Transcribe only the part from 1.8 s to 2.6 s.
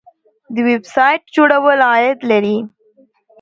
عاید لري